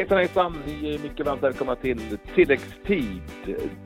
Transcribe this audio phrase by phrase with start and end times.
[0.00, 0.62] Hejsan hejsan!
[0.66, 3.22] Ni är mycket varmt välkomna till Tilläggstid.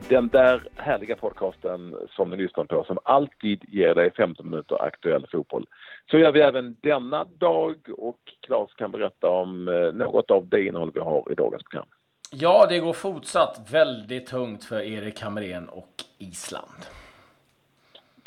[0.09, 5.27] Den där härliga podcasten som ni lyssnar på som alltid ger dig 15 minuter aktuell
[5.31, 5.65] fotboll.
[6.11, 10.65] Så gör vi även denna dag och Claes kan berätta om eh, något av det
[10.65, 11.87] innehåll vi har i dagens program.
[12.31, 16.85] Ja, det går fortsatt väldigt tungt för Erik Hamrén och Island.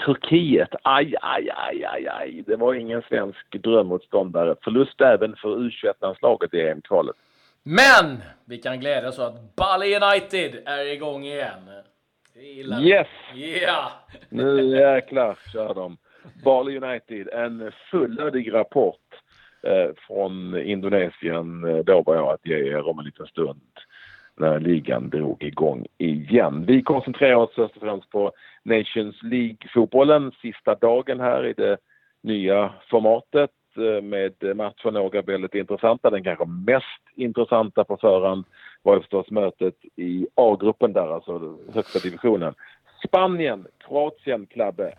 [0.06, 2.42] Turkiet, aj, aj, aj, aj, aj.
[2.46, 4.54] Det var ingen svensk drömmotståndare.
[4.64, 7.16] Förlust även för U21-landslaget i EM-kvalet.
[7.62, 11.70] Men vi kan glädja oss åt att Bali United är igång igen.
[12.80, 13.06] Yes!
[13.34, 13.88] Yeah!
[14.28, 15.96] Nu jäklar kör de.
[16.44, 19.06] Bali United, en fullödig rapport
[19.62, 23.60] eh, från Indonesien eh, lovar jag att ge er om en liten stund
[24.36, 26.64] när ligan drog igång igen.
[26.66, 31.76] Vi koncentrerar oss först och främst på Nations League-fotbollen, sista dagen här i det
[32.22, 36.10] nya formatet Eh, med matcher några väldigt intressanta.
[36.10, 38.44] Den kanske mest intressanta på förhand
[38.82, 42.54] var ju förstås mötet i A-gruppen där, alltså högsta divisionen.
[43.06, 44.94] Spanien, Kroatien, Klabbe.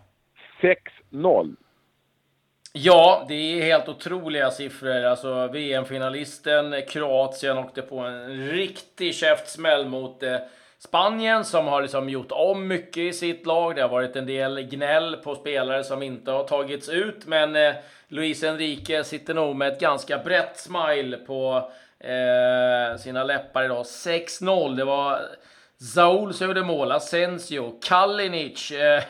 [1.12, 1.56] 6-0
[2.72, 5.04] Ja, det är helt otroliga siffror.
[5.04, 10.36] Alltså VM-finalisten Kroatien åkte på en riktig käftsmäll mot eh,
[10.84, 13.76] Spanien som har liksom gjort om mycket i sitt lag.
[13.76, 17.74] Det har varit en del gnäll på spelare som inte har tagits ut, men eh,
[18.08, 23.82] Luis Enrique sitter nog med ett ganska brett smile på eh, sina läppar idag.
[23.82, 24.76] 6-0.
[24.76, 25.20] Det var
[25.94, 28.70] Zaul som gjorde mål, Asensio, Kalinic.
[28.70, 29.02] Eh,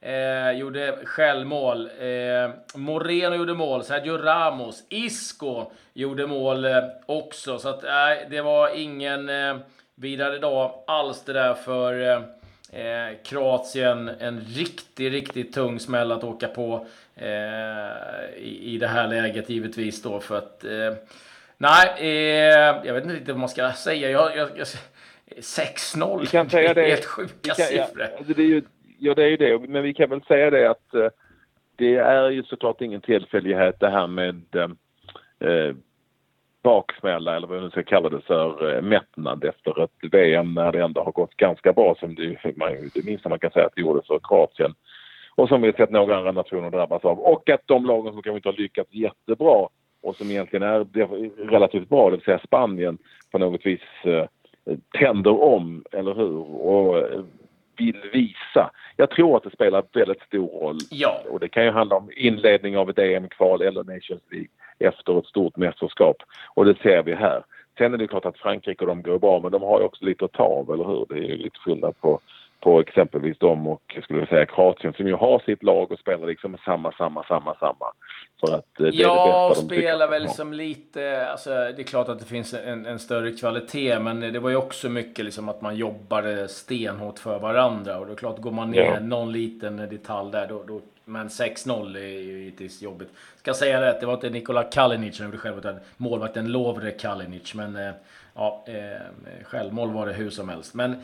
[0.00, 1.90] Eh, gjorde självmål.
[2.00, 3.84] Eh, Moreno gjorde mål.
[3.84, 4.84] Sergio Ramos.
[4.88, 7.58] Isco gjorde mål eh, också.
[7.58, 7.80] Så att,
[8.30, 9.56] det var ingen eh,
[10.00, 12.22] vidare dag alls det där för eh,
[12.82, 14.08] eh, Kroatien.
[14.20, 17.28] En riktigt, riktigt tung smäll att åka på eh,
[18.36, 20.64] i, i det här läget givetvis då för att
[21.60, 22.06] Nej,
[22.84, 24.10] jag vet inte riktigt vad man ska säga.
[24.10, 24.66] Jag, jag, jag
[25.36, 26.20] 6-0.
[26.20, 26.82] Vi kan säga det.
[26.82, 28.08] Helt sjuka kan, siffror.
[28.18, 28.62] Ja, det är ju
[28.98, 29.58] ja, det är ju det.
[29.58, 31.08] Men vi kan väl säga det att eh,
[31.76, 34.70] det är ju såklart ingen tillfällighet det här med eh,
[35.48, 35.74] eh
[36.62, 40.82] baksmälla eller vad man ska kalla det för, eh, mättnad efter ett VM när det
[40.82, 43.80] ändå har gått ganska bra som det, man, det minsta man kan säga att det
[43.80, 44.74] gjorde för Kroatien.
[45.34, 47.18] Och som vi sett några andra nationer drabbas av.
[47.18, 49.68] Och att de lagen som kanske inte har lyckats jättebra
[50.02, 50.86] och som egentligen är
[51.50, 52.98] relativt bra, det vill säga Spanien,
[53.32, 54.24] på något vis eh,
[54.98, 56.38] tänder om, eller hur?
[56.66, 57.20] Och eh,
[57.76, 58.70] vill visa.
[58.96, 60.78] Jag tror att det spelar väldigt stor roll.
[60.90, 61.22] Ja.
[61.30, 65.26] Och det kan ju handla om inledning av ett EM-kval eller Nations League efter ett
[65.26, 66.16] stort mästerskap.
[66.54, 67.42] Och det ser vi här.
[67.78, 70.04] Sen är det klart att Frankrike och de går bra men de har ju också
[70.04, 71.06] lite att ta av, eller hur?
[71.08, 72.20] Det är ju lite skillnad på
[72.60, 76.56] på exempelvis dem och skulle säga Kroatien som ju har sitt lag och spelar liksom
[76.64, 77.86] samma, samma, samma, samma.
[78.40, 82.08] För att eh, det ja, är det spelar väl som lite, alltså det är klart
[82.08, 85.60] att det finns en, en, större kvalitet men det var ju också mycket liksom att
[85.60, 89.00] man jobbade stenhårt för varandra och det är klart, går man ner ja.
[89.00, 93.08] någon liten detalj där då, då men 6-0 är ju givetvis jobbigt.
[93.36, 97.54] Ska säga det, det var inte Nikola Kalinic som gjorde själv utan målvakten Lovre Kalinic
[97.54, 97.92] men eh,
[98.38, 100.74] ja, eh, självmål var det hur som helst.
[100.74, 100.96] Men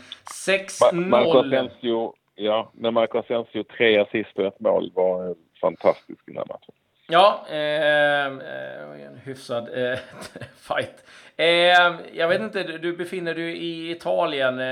[0.48, 0.92] 6-0.
[0.92, 6.36] Marco Asensio, ja, men Marco Asensio tre assist och ett mål var fantastisk i den
[6.36, 6.74] här matchen.
[7.08, 9.98] Ja, eh, eh, en hyfsad eh,
[10.56, 11.04] fight.
[11.36, 14.58] Eh, jag vet inte, du befinner dig i Italien.
[14.58, 14.66] Eh,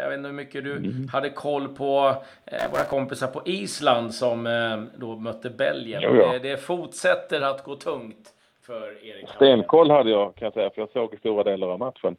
[0.00, 1.08] jag vet inte hur mycket du mm.
[1.12, 6.02] hade koll på eh, våra kompisar på Island som eh, då mötte Belgien.
[6.04, 6.38] Jo, ja.
[6.42, 8.34] det fortsätter att gå tungt
[8.66, 12.16] för Erik Stenkoll hade jag kan jag säga, för jag såg stora delar av matchen.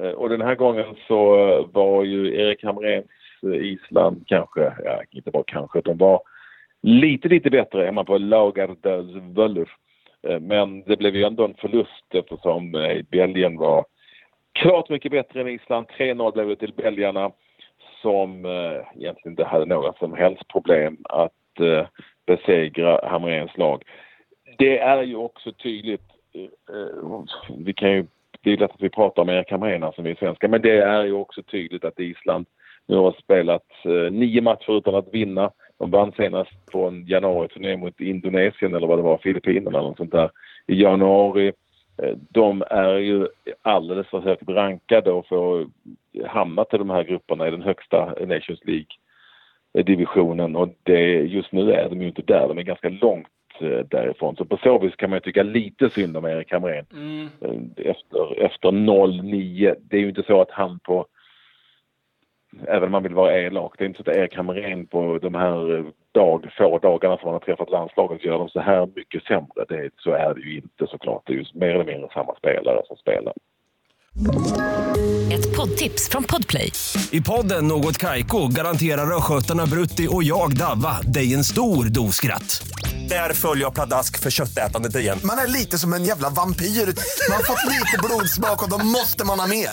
[0.00, 3.06] Eh, och den här gången så eh, var ju Erik Hamréns
[3.42, 6.20] eh, Island kanske, ja inte bara kanske, de var
[6.82, 9.70] lite, lite bättre hemma på Lagardalsvöllur.
[10.40, 12.72] Men det blev ju ändå en förlust eftersom
[13.10, 13.84] Belgien var
[14.52, 15.86] klart mycket bättre än Island.
[15.98, 17.30] 3-0 blev det till belgarna
[18.02, 21.32] som egentligen inte hade några som helst problem att
[22.26, 23.84] besegra Hamréns lag
[24.58, 26.02] det är ju också tydligt,
[26.34, 27.24] eh, eh,
[27.58, 28.06] vi kan ju,
[28.40, 31.04] det är lätt att vi pratar om Erik Hamrén som är svenska, men det är
[31.04, 32.46] ju också tydligt att Island
[32.86, 35.50] nu har spelat eh, nio matcher utan att vinna.
[35.78, 39.96] De vann senast på en januari-turné mot Indonesien eller vad det var, Filippinerna eller något
[39.96, 40.30] sånt där
[40.66, 41.52] i januari.
[42.02, 43.26] Eh, de är ju
[43.62, 45.66] alldeles för högt rankade och får
[46.26, 51.88] hamna till de här grupperna i den högsta Nations League-divisionen och det, just nu är
[51.88, 52.48] de ju inte där.
[52.48, 53.28] De är ganska långt
[53.90, 54.36] därifrån.
[54.36, 56.86] Så på så vis kan man tycka lite synd om Erik Hamrén.
[56.92, 57.28] Mm.
[57.40, 59.74] Eh, efter, efter 0-9.
[59.80, 61.06] Det är ju inte så att han på
[62.68, 63.74] Även om man vill vara elak.
[63.78, 67.24] Det är inte så att Erik Hamrén på de här eh, dag, få dagarna som
[67.24, 69.64] han har träffat landslaget gör de så här mycket sämre.
[69.68, 71.22] Det, så är det ju inte såklart.
[71.26, 73.34] Det är ju mer eller mindre samma spelare som spelar.
[75.32, 76.72] Ett poddtips från Podplay.
[77.12, 82.62] I podden Något Kaiko garanterar östgötarna Brutti och jag, Davva, dig en stor dos skratt.
[83.08, 85.18] Där följer jag pladask för köttätandet igen.
[85.24, 86.66] Man är lite som en jävla vampyr.
[86.66, 89.70] Man har fått lite blodsmak och då måste man ha mer.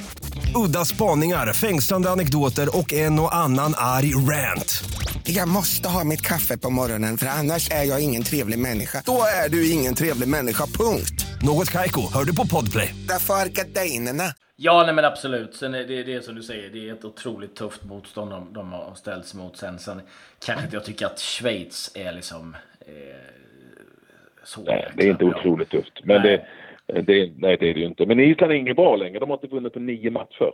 [0.56, 4.84] Udda spaningar, fängslande anekdoter och en och annan arg rant.
[5.24, 9.02] Jag måste ha mitt kaffe på morgonen för annars är jag ingen trevlig människa.
[9.06, 11.26] Då är du ingen trevlig människa, punkt.
[11.42, 12.96] Något Kaiko, hör du på Podplay.
[13.08, 14.34] Därför är gardinerna.
[14.56, 15.56] Ja, nej men absolut.
[15.56, 18.54] Sen är det, det är som du säger, det är ett otroligt tufft motstånd de,
[18.54, 19.58] de har ställts mot.
[19.58, 20.02] Sen, sen
[20.46, 22.56] kanske inte jag tycker att Schweiz är liksom
[24.44, 25.36] så Nej, det är inte bra.
[25.38, 26.00] otroligt tufft.
[26.04, 26.46] Men Nej.
[26.88, 28.06] det, det, nej, det är det ju inte.
[28.06, 29.20] Men Island är inget bra längre.
[29.20, 30.52] De har inte vunnit på nio matcher.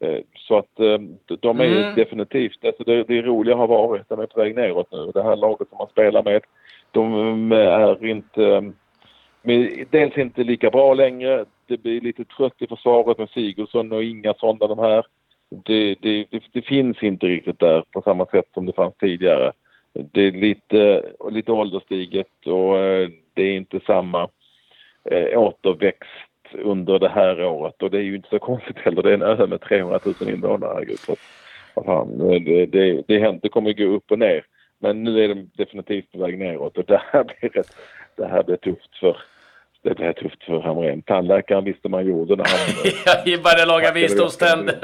[0.00, 0.98] Eh, Så att eh,
[1.40, 1.94] de är Mm.
[1.94, 5.10] definitivt, alltså det, det roliga har varit, de är på väg neråt nu.
[5.14, 6.42] Det här laget som man spelar med,
[6.90, 8.62] de eh, är inte, eh,
[9.42, 11.44] med, dels inte lika bra längre.
[11.66, 15.06] Det blir lite trött i försvaret med Sigurdsson och Ingasson och de här.
[15.64, 19.52] Det, det, det, det finns inte riktigt där på samma sätt som det fanns tidigare.
[19.98, 24.28] Det är lite, lite ålderstiget och eh, det är inte samma
[25.04, 26.08] eh, återväxt
[26.52, 29.02] under det här året och det är ju inte så konstigt heller.
[29.02, 30.96] Det är en ö med 300 000 invånare.
[30.96, 31.16] Så,
[31.74, 34.44] vad fan, eh, det, det, det, händer, det kommer gå upp och ner.
[34.78, 37.64] Men nu är de definitivt på väg neråt och det här blir,
[38.16, 39.16] det här blir tufft för
[39.88, 41.02] det blir tufft för Hamrén.
[41.02, 43.22] Tandläkaren visste man gjorde när han...
[43.32, 44.78] Jag började laga visdomständer.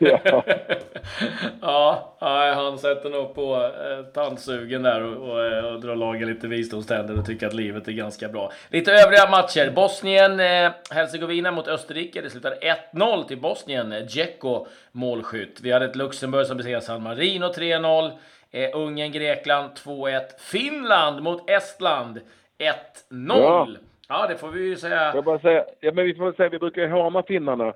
[1.60, 2.16] Ja.
[2.20, 6.48] ja, han sätter nog på eh, tandsugen där och, och, eh, och drar laga lite
[6.48, 8.52] visdomständer och tycker att livet är ganska bra.
[8.68, 9.72] Lite övriga matcher.
[9.74, 12.20] Bosnien, eh, Herzegovina mot Österrike.
[12.20, 12.54] Det slutar
[12.92, 13.90] 1-0 till Bosnien.
[14.06, 15.60] Dzeko målskytt.
[15.62, 18.10] Vi hade ett Luxemburg som besegrade San Marino 3-0.
[18.50, 20.20] Eh, Ungern, Grekland 2-1.
[20.38, 22.20] Finland mot Estland
[22.58, 23.38] 1-0.
[23.38, 23.66] Ja.
[24.08, 24.26] Ja.
[24.26, 25.12] det får vi ju säga.
[25.14, 27.74] Jag bara säga, ja, men vi får väl säga, vi brukar ju hama finnarna.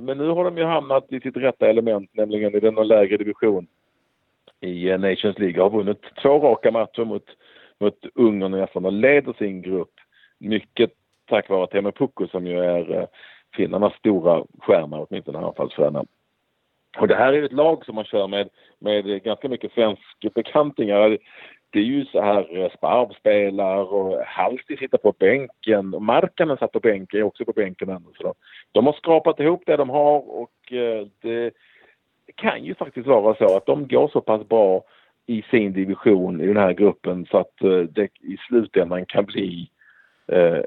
[0.00, 3.66] Men nu har de ju hamnat i sitt rätta element, nämligen i den lägre division
[4.60, 5.62] i eh, Nations League.
[5.62, 7.24] Har vunnit två raka matcher mot,
[7.80, 9.92] mot Ungern och Estland och leder sin grupp.
[10.38, 10.90] Mycket
[11.28, 13.06] tack vare Teemu Pukko som ju är eh,
[13.56, 16.04] finnarnas stora stjärna, åtminstone anfallsstjärna.
[16.98, 18.48] Och det här är ju ett lag som man kör med,
[18.78, 21.18] med ganska mycket svenska bekantingar.
[21.74, 26.56] Det är ju så här eh, Sparv spelar och Halsti sitter på bänken och Markkanen
[26.56, 28.06] satt på bänken, är också på bänken ännu.
[28.16, 28.34] Så de,
[28.72, 31.50] de har skrapat ihop det de har och eh, det,
[32.34, 34.82] kan ju faktiskt vara så att de går så pass bra
[35.26, 39.70] i sin division i den här gruppen så att eh, det i slutändan kan bli
[40.32, 40.60] eh,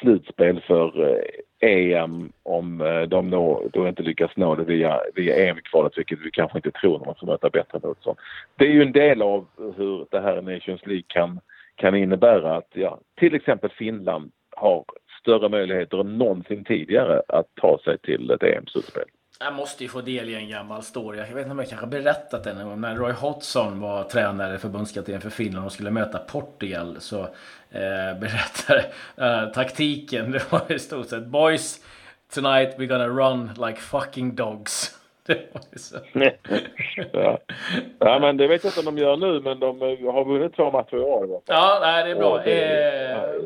[0.00, 1.20] slutspel för
[1.60, 6.30] EM om eh, de nå, då inte lyckas nå det via, via EM-kvalet, vilket vi
[6.30, 8.18] kanske inte tror när man får möta bättre motstånd.
[8.56, 9.46] Det är ju en del av
[9.76, 11.40] hur det här Nations League kan,
[11.74, 14.84] kan innebära att ja, till exempel Finland har
[15.20, 19.04] större möjligheter än någonsin tidigare att ta sig till ett EM-slutspel.
[19.40, 21.18] Jag måste ju få del i en gammal story.
[21.18, 22.80] Jag vet inte om jag kanske berättat den en gång.
[22.80, 27.20] När Roy Hodgson var tränare, förbundskapten för Finland och skulle möta Portugal så
[27.70, 28.84] eh, berättade
[29.16, 30.30] eh, taktiken.
[30.30, 31.80] Det var i stort sett Boys,
[32.34, 34.98] tonight we're gonna run like fucking dogs.
[35.26, 35.96] Det var ju så.
[37.12, 37.38] ja.
[37.98, 40.56] ja, men det vet jag inte om de gör nu, men de eh, har vunnit
[40.56, 41.42] två matcher i år.
[41.46, 42.42] Ja, nej, det är bra.
[42.44, 43.40] Det Eh,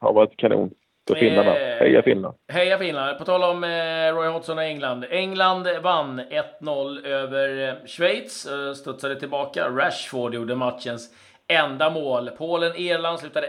[0.00, 0.70] har varit kanon
[1.14, 1.52] för finnarna.
[1.54, 2.34] Heja Finland!
[2.52, 3.18] Heja Finland!
[3.18, 5.04] På tal om eh, Roy Hodgson och England.
[5.10, 6.20] England vann
[6.60, 8.46] 1-0 över eh, Schweiz.
[8.46, 9.68] Eh, studsade tillbaka.
[9.68, 11.10] Rashford gjorde matchens
[11.48, 12.30] enda mål.
[12.38, 13.46] Polen-Irland slutade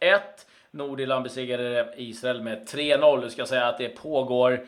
[0.00, 0.18] 1-1.
[0.70, 3.20] Nordirland besegrade Israel med 3-0.
[3.22, 4.60] Du ska säga att det pågår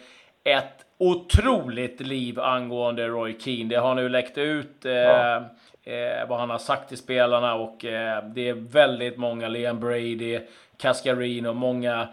[0.44, 3.68] ett otroligt liv angående Roy Keane.
[3.68, 5.36] Det har nu läckt ut eh, Ja.
[5.84, 10.40] eh, vad han har sagt till spelarna och eh, det är väldigt många, Liam Brady,
[10.78, 12.08] Cascarino många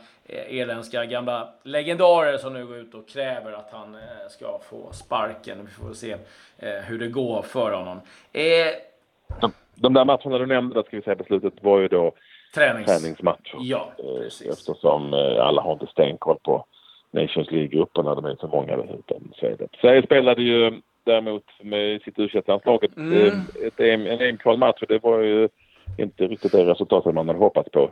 [0.49, 5.57] irländska gamla legendarer som nu går ut och kräver att han eh, ska få sparken.
[5.65, 6.11] Vi får se
[6.57, 7.97] eh, hur det går för honom.
[8.33, 8.41] Eh,
[9.41, 12.11] De, de där matcherna du nämnde, ska vi säga på slutet, var ju då
[12.55, 12.85] tränings...
[13.01, 13.55] träningsmatcher.
[13.59, 14.47] Ja, Eh, precis.
[14.59, 16.65] Eftersom eh, alla har inte stenkoll på
[17.11, 19.31] Nations League-grupperna, de är så många dessutom.
[19.35, 19.67] Så är det.
[19.81, 23.27] Sverige spelade ju däremot med sitt u landslaget Mm.
[23.77, 25.49] eh, EM, en EM-kvalmatch och det var ju
[25.97, 27.91] inte riktigt det resultatet man hade hoppats på.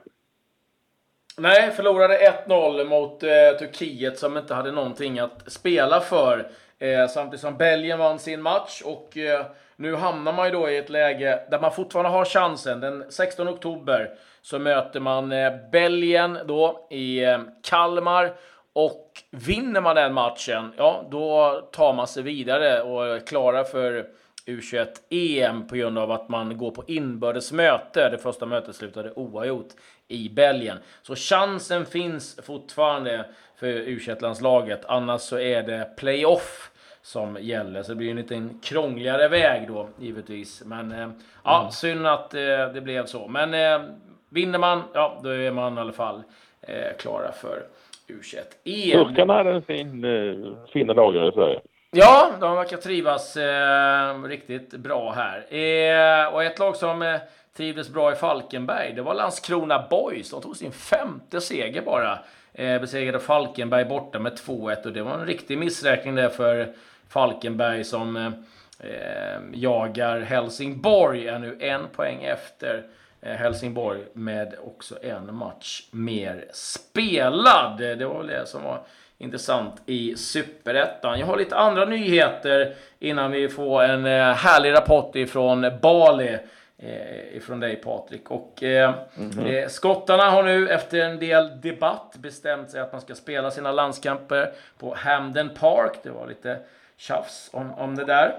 [1.40, 3.30] Nej, förlorade 1-0 mot eh,
[3.60, 6.48] Turkiet som inte hade någonting att spela för.
[6.80, 10.78] Eh, samtidigt som Belgien vann sin match och eh, nu hamnar man ju då i
[10.78, 12.80] ett läge där man fortfarande har chansen.
[12.80, 14.10] Den 16 oktober
[14.42, 18.34] så möter man eh, Belgien då i eh, Kalmar
[18.74, 24.06] och vinner man den matchen, ja då tar man sig vidare och är klara för
[24.48, 28.10] U21-EM på grund av att man går på inbördes möte.
[28.10, 29.70] Det första mötet slutade oavgjort
[30.08, 30.78] i Belgien.
[31.02, 33.26] Så chansen finns fortfarande
[33.56, 34.86] för U21-landslaget.
[34.86, 37.84] Annars så är det playoff som gäller.
[37.84, 40.64] Så det blir en liten krångligare väg då givetvis.
[40.66, 41.10] Men eh,
[41.44, 41.72] ja, mm.
[41.72, 42.40] synd att eh,
[42.74, 43.28] det blev så.
[43.28, 43.90] Men eh,
[44.30, 46.24] vinner man, ja då är man i alla fall
[46.62, 47.64] eh, klara för
[48.08, 49.06] U21-EM.
[49.06, 51.62] Turkarna hade en fin, eh, fina dagar i Sverige.
[51.92, 55.54] Ja, de verkar trivas eh, riktigt bra här.
[55.54, 57.20] Eh, och ett lag som eh,
[57.58, 60.30] trivdes bra i Falkenberg, det var Landskrona Boys.
[60.30, 62.20] De tog sin femte seger bara.
[62.54, 66.74] Eh, besegrade Falkenberg borta med 2-1 och det var en riktig missräkning där för
[67.10, 68.32] Falkenberg som eh,
[68.80, 71.28] eh, jagar Helsingborg.
[71.28, 72.84] Är nu en poäng efter
[73.22, 77.78] eh, Helsingborg med också en match mer spelad.
[77.78, 78.82] Det var väl det som var
[79.18, 81.20] intressant i Superettan.
[81.20, 86.38] Jag har lite andra nyheter innan vi får en eh, härlig rapport ifrån Bali.
[86.80, 88.32] Eh, ifrån dig Patrik.
[88.32, 89.68] Och eh, mm -hmm.
[89.68, 94.52] skottarna har nu efter en del debatt bestämt sig att man ska spela sina landskamper
[94.78, 95.92] på Hamden Park.
[96.04, 96.60] Det var lite
[96.98, 98.36] tjafs om, om det där.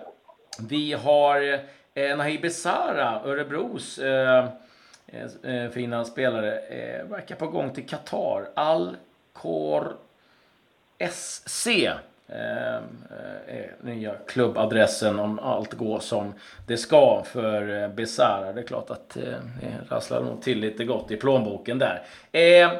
[0.68, 1.60] Vi har
[1.94, 4.48] eh, Nahi Besara, Örebros eh,
[5.42, 6.60] eh, fina spelare,
[7.04, 8.48] verkar på gång till Qatar.
[8.54, 9.96] Al-Khor
[11.12, 16.34] SC ehm, eh, är nya klubbadressen om allt går som
[16.66, 18.52] det ska för eh, Besara.
[18.52, 22.02] Det är klart att eh, det rasslar nog till lite gott i plånboken där.
[22.32, 22.72] Eh,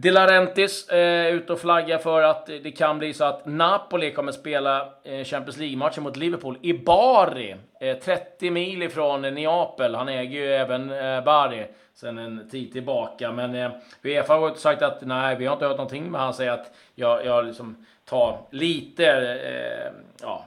[0.00, 4.32] de Laurentiis eh, ute och flaggar för att det kan bli så att Napoli kommer
[4.32, 7.56] spela eh, Champions League-matchen mot Liverpool i Bari.
[7.80, 9.94] Eh, 30 mil ifrån Neapel.
[9.94, 13.32] Han äger ju även eh, Bari sen en tid tillbaka.
[13.32, 13.70] Men eh,
[14.02, 16.10] Uefa har sagt att nej, vi har inte hört någonting.
[16.10, 20.44] Men han säger att jag, jag liksom tar lite eh, ja,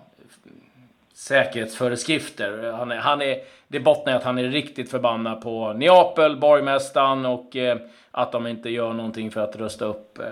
[1.21, 2.71] säkerhetsföreskrifter.
[2.71, 7.25] Han är, han är, det bottnar i att han är riktigt förbannad på Neapel, borgmästaren
[7.25, 7.77] och eh,
[8.11, 10.25] att de inte gör någonting för att rösta upp eh,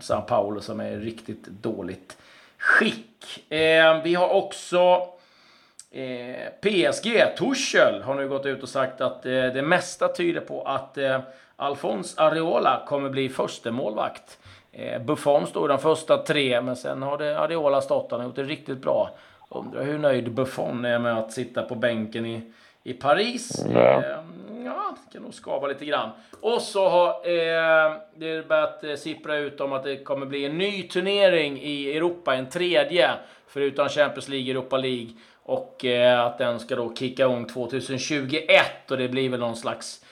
[0.00, 2.16] San Paulo som är riktigt dåligt
[2.58, 3.52] skick.
[3.52, 5.08] Eh, vi har också
[5.90, 10.62] eh, PSG, Tuchel, har nu gått ut och sagt att eh, det mesta tyder på
[10.62, 11.20] att eh,
[11.56, 14.38] Alfons Areola kommer bli första målvakt.
[14.72, 18.10] Eh, Buffon stod de första tre, men sen har det Areola stått.
[18.10, 19.10] Han har gjort det riktigt bra.
[19.48, 22.42] Undrar hur nöjd Buffon är med att sitta på bänken i,
[22.82, 23.64] i Paris.
[23.74, 24.02] Ja.
[24.02, 24.16] Eh,
[24.64, 26.10] ja, det kan nog skava lite grann.
[26.40, 30.58] Och så har eh, det börjat eh, sippra ut om att det kommer bli en
[30.58, 33.10] ny turnering i Europa, en tredje,
[33.46, 35.08] förutom Champions League, Europa League.
[35.42, 40.04] Och eh, att den ska då kicka igång 2021 och det blir väl någon slags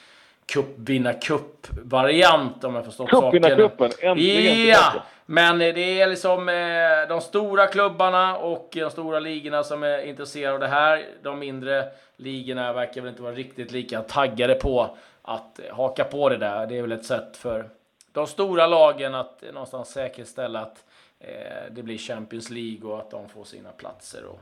[0.46, 3.30] cupvinnarcup-variant om jag förstått saken.
[3.30, 4.92] Cupvinnarcupen, äntligen Ja!
[5.26, 9.98] Men eh, det är liksom eh, de stora klubbarna och de stora ligorna som är
[9.98, 11.06] intresserade av det här.
[11.22, 16.28] De mindre ligorna verkar väl inte vara riktigt lika taggade på att eh, haka på
[16.28, 16.66] det där.
[16.66, 17.68] Det är väl ett sätt för
[18.12, 20.84] de stora lagen att någonstans säkerställa att
[21.70, 24.40] det blir Champions League och att de får sina platser och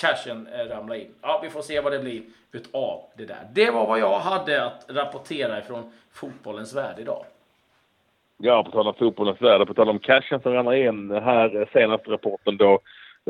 [0.00, 1.14] cashen ramlar in.
[1.20, 2.22] Ja, vi får se vad det blir
[2.52, 3.48] utav det där.
[3.52, 7.24] Det var vad jag hade att rapportera ifrån fotbollens värld idag.
[8.42, 11.10] Ja, på tal om fotbollens värld, på tal om cashen som ramlar in.
[11.10, 12.78] Här senaste rapporten då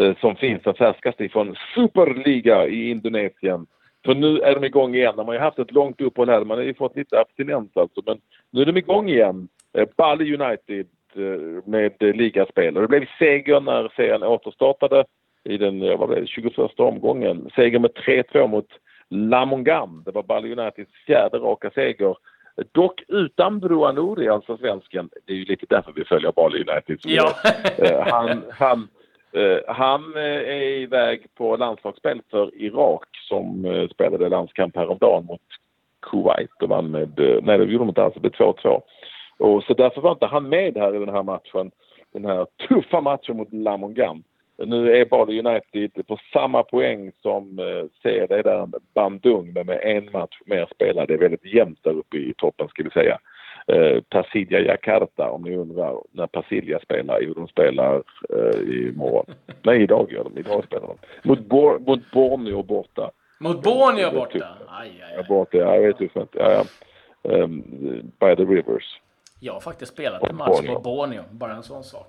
[0.00, 3.66] eh, som finns, den färskaste ifrån Superliga i Indonesien.
[4.04, 5.16] För nu är de igång igen.
[5.16, 6.44] De har ju haft ett långt uppehåll här.
[6.44, 8.02] Man har ju fått lite abstinens alltså.
[8.06, 8.18] Men
[8.50, 9.48] nu är de igång igen.
[9.78, 12.76] Eh, Bali United eh, med ligaspel.
[12.76, 15.04] Och det blev seger när serien återstartade
[15.44, 17.50] i den vad blev det, 21 omgången.
[17.56, 18.68] Seger med 3-2 mot
[19.08, 20.02] Lamongam.
[20.04, 22.16] Det var Bali Uniteds fjärde raka seger.
[22.72, 25.10] Dock utan Broa Nouri, alltså svensken.
[25.26, 26.98] Det är ju lite därför vi följer Bali United.
[27.02, 27.32] Ja.
[27.78, 28.88] Eh, han, han,
[29.32, 33.64] eh, han eh, är iväg på landslagsspel för Irak som
[33.94, 35.40] spelade landskamp häromdagen mot
[36.10, 38.82] Kuwait och vann med, nej det gjorde de inte alls, det blev 2-2.
[39.38, 41.70] Och så därför var inte han med här i den här matchen.
[42.12, 44.22] Den här tuffa matchen mot Lamongam.
[44.66, 50.12] Nu är Bali United på samma poäng som eh, CD där Bandung men med en
[50.12, 51.08] match mer spelad.
[51.08, 53.18] Det är väldigt jämnt där uppe i toppen ska vi säga.
[53.66, 57.20] Eh, Persidia Jakarta om ni undrar när Persilia spelar.
[57.20, 59.26] Jo, de spelar eh, imorgon.
[59.62, 60.38] Nej, idag gör de.
[60.38, 61.28] Idag spelar de.
[61.28, 63.10] Mot, Bor mot Borneo borta.
[63.40, 64.48] Mot Borneo borta?
[64.68, 65.24] Aj, aj, aj.
[65.28, 66.30] Borta, ja, jag vet hur fint.
[66.32, 66.64] Ja, ja.
[67.22, 67.62] Um,
[68.20, 69.00] by the rivers.
[69.40, 72.06] Jag har faktiskt spelat en match på Borneo, bara en sån sak.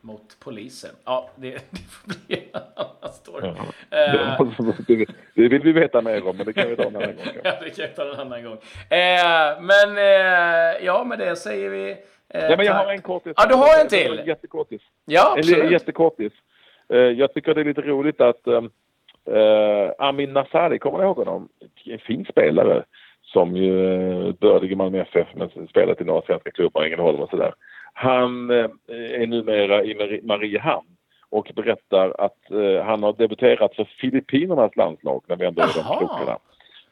[0.00, 0.90] Eh, mot polisen.
[1.04, 3.52] Ja, det, det får bli en annan story.
[3.90, 4.36] Ja.
[4.40, 7.26] Uh, det vill vi veta mer om, men det kan vi ta en annan gång.
[7.44, 8.52] ja, det kan vi ta en annan gång.
[8.52, 11.96] Uh, men uh, ja, med det säger vi
[12.32, 13.32] Ja, men jag har en kortis.
[13.36, 14.18] Ja, du har en till?
[14.18, 14.82] En jättekortis.
[15.04, 15.64] Ja, absolut.
[15.64, 16.32] En jättekortis.
[17.16, 18.46] Jag tycker det är lite roligt att
[19.28, 21.48] Uh, Amin Nasari, kommer ni ihåg honom?
[21.84, 22.84] En fin spelare
[23.22, 23.72] som ju
[24.32, 27.54] började i Malmö FF men spelat i några svenska klubbar, Ängelholm och sådär.
[27.92, 30.96] Han uh, är numera i Mariehamn
[31.30, 35.98] och berättar att uh, han har debuterat för Filippinernas landslag när vi ändå är de
[35.98, 36.38] krokarna.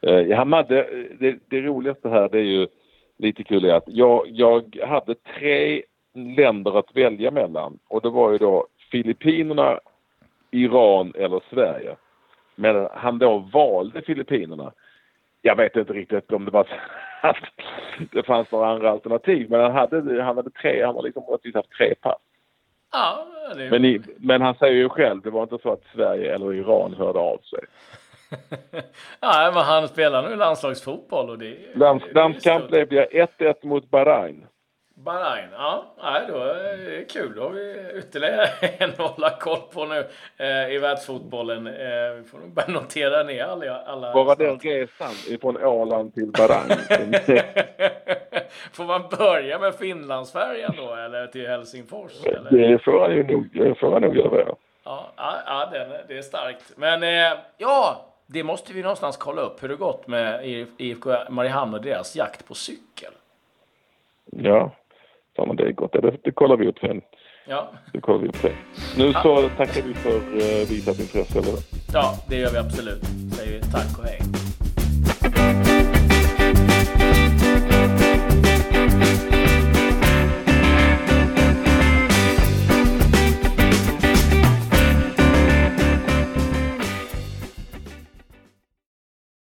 [0.07, 0.87] Uh, han hade,
[1.19, 2.67] det, det roligaste här det är ju
[3.17, 8.31] lite kul är att jag, jag hade tre länder att välja mellan och det var
[8.31, 9.79] ju då Filippinerna,
[10.51, 11.95] Iran eller Sverige.
[12.55, 14.71] Men han då valde Filippinerna.
[15.41, 16.67] Jag vet inte riktigt om det var
[17.21, 17.37] att
[18.11, 21.71] det fanns några andra alternativ men han hade, han hade tre, han har liksom haft
[21.77, 22.21] tre pass.
[22.91, 23.69] Ja, det...
[23.69, 26.93] men, i, men han säger ju själv, det var inte så att Sverige eller Iran
[26.93, 27.59] hörde av sig.
[29.21, 31.75] Nej, men han spelar nu landslagsfotboll och det...
[32.13, 34.45] Landskamp blev det 1-1 mot Bahrain.
[35.03, 37.35] Bahrain, ja, nej, då är det kul.
[37.35, 41.67] Då har vi ytterligare en att hålla koll på nu eh, i världsfotbollen.
[41.67, 43.81] Eh, vi får nog börja notera ner alla...
[43.81, 46.69] alla Bara den resan från Åland till Bahrain.
[48.73, 52.25] får man börja med Finlandsfärjan då, eller till Helsingfors?
[52.25, 52.51] Eller?
[52.51, 54.55] Det får han ju nog, det får han nog göra.
[54.83, 56.73] Ja, ja, ja den, det är starkt.
[56.75, 59.63] Men eh, ja, det måste vi någonstans kolla upp.
[59.63, 60.45] Hur det gått med
[60.77, 63.11] IFK Mariehamn och deras jakt på cykel.
[64.31, 64.71] Ja,
[65.35, 65.93] ja men det är gott.
[65.93, 67.01] Det, det kollar vi upp sen.
[67.47, 67.71] Ja.
[67.93, 68.51] Det kollar vi upp sen.
[68.97, 69.21] Nu ja.
[69.23, 71.39] så tackar vi för uh, visat intresse.
[71.39, 71.53] Eller?
[71.93, 73.03] Ja, det gör vi absolut.
[73.35, 74.19] Säger tack och hej.